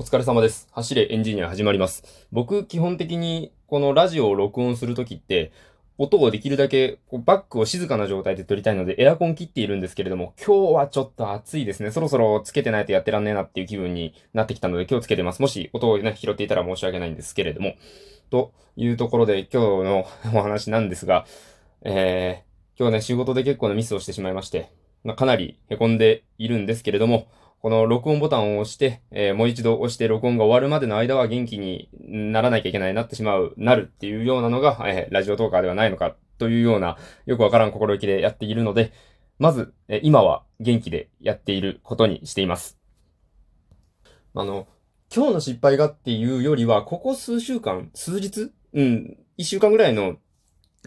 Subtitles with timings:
[0.00, 0.68] お疲れ様です。
[0.70, 2.04] 走れエンジニア始まります。
[2.30, 5.50] 僕、基本的にこのラジオを録音するときって、
[5.98, 11.90] 音をできるだけこうバックを静かな状態で撮りたいのでエアコン切っているんですけれども、今日はちょっと暑いですね。
[11.90, 15.42] そろそろつけてないとやってらんねえなっていう気分になってきたので今日つけてます。
[15.42, 17.74] もし音をね、拾っていたら申し訳ないんですけれども。
[18.30, 21.26] というところで今日のお話なんですが、
[21.82, 24.70] えー、今日ね、仕事で結構なミスをしてしまいまして、
[25.02, 27.26] まあ、かなり凹んでいるんですけれども、
[27.60, 38.92] この録音ボタンを押して、えー、もう一度押して録音が終わるまでの間は元気にならなきゃいけないなってしまう、なるっていうようなのが、えー、ラジオトーカーではないのかというような、よくわからん心意気でやっているので、
[39.40, 42.78] まず、え、今は元気でやっていることにしています。
[44.34, 44.68] あの、
[45.14, 48.52] 今日の失敗がっていうよりは、ここ数週間、数日？
[48.72, 50.16] うん、一週間ぐらいの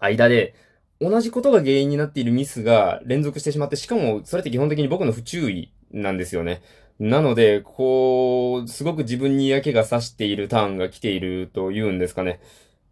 [0.00, 0.54] 間で、
[1.00, 6.62] 同じことが原因になっているミスが連続してしまって、しかもそれって基本的に僕の不注意なんですよね。
[6.98, 12.40] なので、こう、すごく自分に嫌気がさしているターンが来ているというんですかね。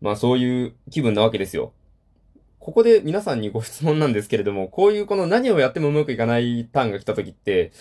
[0.00, 1.72] まあそういう気分なわけですよ。
[2.58, 7.72] ここで皆さんにご質問なんですけれども、こういうこの何をやってもうまくいかないターンが来た時って、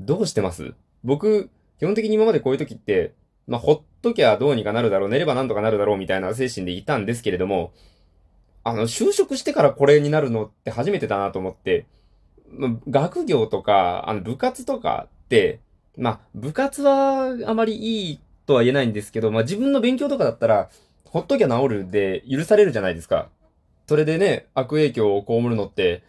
[0.00, 0.74] どうしてます？
[1.04, 3.14] 僕、基本的に今までこういう時って、
[3.46, 7.72] まあほっときゃどうにかなるだろう、寝ればなんとかなるだろうみたいな精神でいたんですけれども、
[8.62, 11.86] あの、就職してからこれになるのって初めてだなと思って、
[12.88, 15.60] 学業とか、あの、部活とかって、
[15.96, 20.70] まあ、部活はあまりいいとは言えないんですけど、まあ自分の勉強とかだったら、
[21.04, 23.28] ほっときゃ治るで許されるじゃないですか。
[23.86, 26.02] それでね、悪影響を被るのって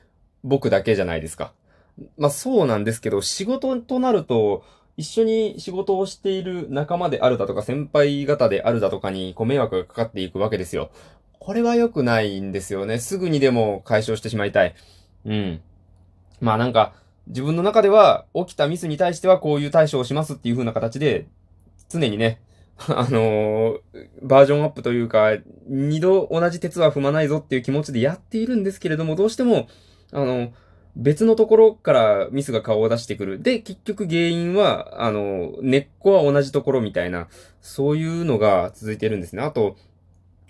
[0.44, 1.53] 僕だけじゃないですか。
[2.17, 4.64] まあそうなんですけど、仕事となると、
[4.98, 10.92] 一緒に仕事をしている仲間であるだとか先輩方であるだとかにこう迷惑がかかっていくわけですよ。
[11.39, 13.00] これは良くないんですよね。
[13.00, 14.76] すぐにでも解消してしまいたい。
[15.26, 15.61] うん。
[16.42, 16.94] まあなんか、
[17.28, 21.28] 自分の中では起きたミスに対してはこういう対処をしますっていう風な形で、
[21.88, 22.42] 常にね、
[22.89, 23.80] あのー、
[24.23, 29.67] バージョンアップというか、二度同じ鉄は踏まないぞっていう気持ちでやっているんですけれども、どうしても、
[30.11, 30.52] あの、
[30.95, 33.42] 別のところからミスが顔を出してくる。
[33.42, 37.27] で、結局原因は、あの、根っこは同じところみたいな、
[37.61, 39.44] そういうのが続いてるんですね。
[39.44, 39.77] あと、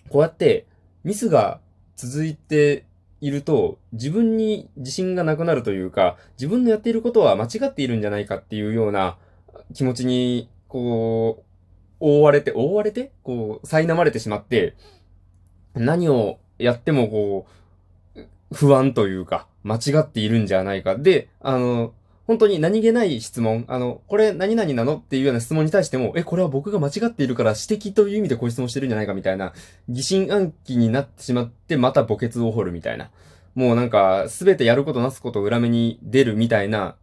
[0.10, 0.66] こうやって
[1.04, 1.60] ミスが
[1.96, 2.86] 続いて
[3.22, 9.18] いると、自分に自信がなくなるというか、自分のやっていることは間違っているんじゃないかっていうような
[9.74, 11.44] 気持ちに、こう、
[12.00, 14.76] 覆われて、覆われてこう、苛まれてしまって、
[15.76, 17.48] 何をやってもこ
[18.16, 20.96] う、不安というか、間違っているんじゃないか。
[20.96, 21.94] で、あの、
[22.32, 29.52] 本当に何気ない質問、あの、これ何々なのっていうような質問に対しても、え、これは僕が間違っているから指摘という意味でこういう質問してるんじゃないかみたいな、
[29.90, 33.12] 疑心暗鬼になってしまって、また墓穴を掘るみたいな。
[33.54, 36.96] もうなんか、すべてやることなすこと裏目に出るみたいな、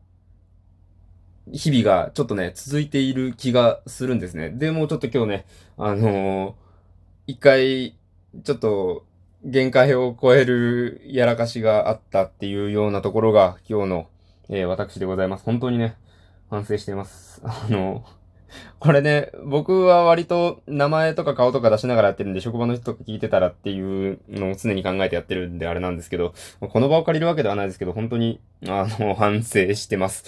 [1.53, 4.49] 日々がちょっとね、続いている気がするんですね。
[4.49, 5.47] で、もうちょっと今日ね、
[5.77, 6.55] あのー、
[7.27, 7.99] 一回、
[8.45, 9.05] ちょっと、
[9.45, 14.07] 限界を超えるやらかしがあったっていうようなところが今日の
[14.51, 15.45] えー、私でございます。
[15.45, 15.97] 本当にね、
[16.49, 17.43] 反省しています。
[17.45, 18.05] あの、
[18.79, 30.25] これね、僕は割と名前とか顔とか出しながらやってるんで、職場の人とか聞いてたらっていうのを常に考えてやってるんであれなんですけど、この場を借りるわけではないですけど、本当に、あの、 反省してます。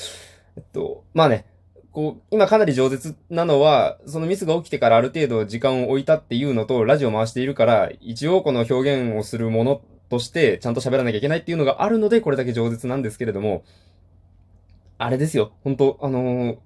[0.57, 1.47] えっと、まあね、
[1.91, 13.63] こう、今かなり饒舌なのは、そのミスが起きてからある程度時間を置いたっていうのと、ラジオ回しているから、一応この表現をするものとして、ちゃんと喋らなきゃいけないっていうのがあるので、これだけ饒舌なんですけれども、
[15.03, 15.53] あれですよ。
[15.65, 16.59] 本当あのー、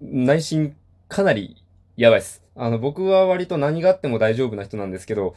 [0.00, 0.76] 内心
[1.08, 1.64] かなり
[1.96, 2.44] やばいです。
[2.54, 5.34] あの、僕は割と何があっても大丈夫な人なんですけど、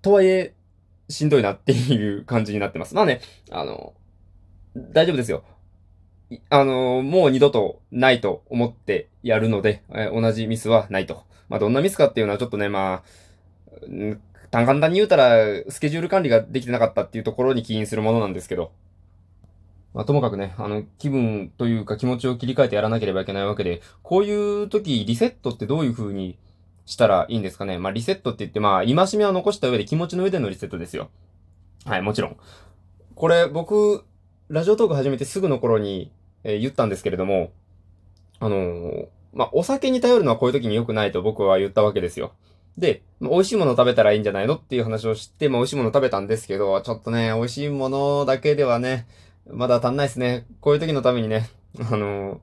[0.00, 0.54] とはいえ、
[1.08, 2.94] しんどいなっていう感じになってます。
[2.94, 3.94] まあね、あの、
[4.76, 5.42] 大丈夫ですよ。
[6.50, 11.24] あの、もう二度とないと思ってやるので、え同じミスはないと。
[11.48, 13.76] まあ、どんなミスかっていうのはちょっとね、まあ、
[14.52, 15.34] 単簡単に言うたら、
[15.68, 18.70] スケジュール管理ができてなかったっていうところに起因するものなんですけど、
[19.92, 26.38] まあ、ともかくね、あの、気分というか気持ちを切り替えてやらなければいけないわけで、こういう時、リセットってどういう風に
[26.86, 27.78] したらいいんですかね。
[27.78, 31.10] まあ、リセットって言って、まあ、戒めは残した上で気持ちの上でのリセットですよ。
[31.84, 32.36] はい、もちろん。
[33.14, 34.04] これ、僕、
[34.48, 36.12] ラジオトーク始めてすぐの頃に、
[36.44, 37.52] えー、言ったんですけれども、
[38.38, 42.32] あのー、まあ、お酒に頼るのはこういう時に良くないと僕は言ったわけですよ。
[42.78, 49.06] で、美味しいもの食べたらいいんじゃないのっていう話をして、まあ、美味しいもの食べたんですけど、ちょっとね、美味しいものだけではね、
[49.52, 50.46] まだ足んないですね。
[50.60, 51.48] こういう時のためにね、
[51.78, 52.38] あのー、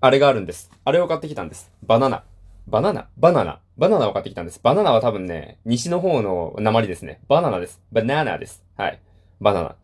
[0.00, 0.70] あれがあるんです。
[0.84, 1.70] あれを買ってきたんです。
[1.82, 2.24] バナナ。
[2.66, 3.08] バナナ？
[3.16, 3.60] バナナ。
[3.76, 4.60] バナナを買ってきたんです。
[4.62, 7.20] バナナは多分ね、西の方の鉛ですね。
[7.28, 7.80] バナナです。
[7.92, 8.62] バナナです。
[8.76, 9.00] はい。
[9.40, 9.76] バナナ。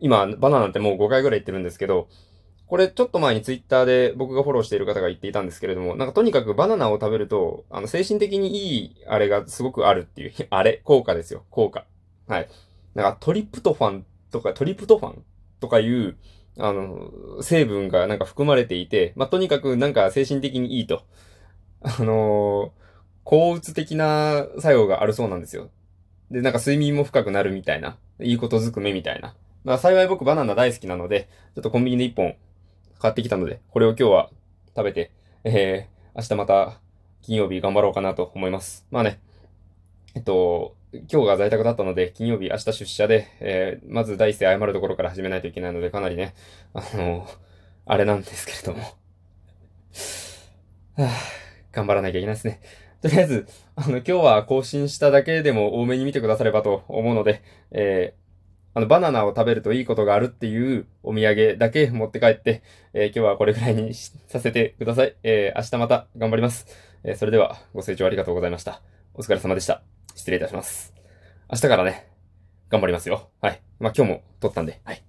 [0.00, 2.08] 今、バナナってもう5回ぐらい言ってるんですけど、
[2.66, 11.84] これちょっと前にツイッターで僕がフォローしている方が言っていたんですけれども、なんかとにかくバナナを食べると、あの、精神的にいいあれがすごくあるっていう、あれ、効果ですよ、効果。
[12.26, 12.48] はい。
[12.94, 15.24] なんかトリプトファンとか、トリプトファン
[15.60, 16.16] とかいう、
[16.58, 17.10] あの、
[17.42, 21.02] 成分がなんか含まれていて、まあ、とにかくなんか精神的にいいと。
[21.82, 22.70] あのー、
[23.24, 25.70] 抗うつ的な作用があるそうなんですよ。
[26.30, 27.98] で、なんか睡眠も深くなるみたいな。
[28.20, 29.34] いいことずくめみたいな。
[29.64, 32.36] まあ幸い僕バナナ大好きなので、ちょっとコンビニで一本
[32.98, 34.30] 買ってきたので、これを今日は
[34.74, 35.10] 食べて、
[35.44, 36.80] えー、明日また
[37.22, 38.86] 金曜日頑張ろうかなと思います。
[38.90, 39.20] まあね、
[40.16, 46.34] えっと、今日が在宅だったので、金曜日明日出社で、えー、まず第一声謝るところから始めないといけないので、かなりね、
[46.72, 47.28] あの
[47.84, 48.78] あれなんですけれども
[50.96, 51.08] はぁ、
[51.70, 52.62] 頑張らなきゃいけないですね。
[53.02, 58.20] とりあえず、あの、今日は更新しただけでも多めに見てくださればと思うので、えー、
[58.72, 62.62] あの、バナナを食べるといいことがあるっていうお土産だけ持って帰って、
[62.94, 65.14] えー、今日はこれくらいにさせてください。
[65.22, 66.66] えー、明日また頑張ります。
[67.04, 68.80] えー、それでは、ご清聴ありがとうございました。
[69.12, 69.95] お疲れ様でした。
[70.16, 70.92] 失礼いたします。
[71.52, 72.08] 明日からね、
[72.70, 73.30] 頑張りますよ。
[73.40, 73.62] はい。
[73.78, 75.05] まあ、今日も撮ったんで、はい。